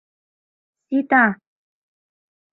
[0.87, 1.25] Сита-а-а...